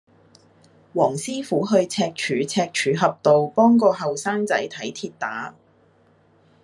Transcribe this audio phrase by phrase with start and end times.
[0.95, 5.53] 黃師傅去赤柱赤柱峽道幫個後生仔睇跌打